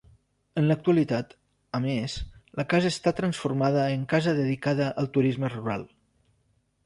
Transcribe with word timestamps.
En 0.59 0.63
l'actualitat, 0.69 1.35
a 1.79 1.81
més, 1.83 2.15
la 2.61 2.65
casa 2.71 2.89
ha 2.91 2.95
estat 2.97 3.17
transformada 3.19 3.85
en 3.97 4.07
casa 4.15 4.35
dedicada 4.39 4.87
al 5.03 5.11
turisme 5.19 5.53
rural. 5.57 5.85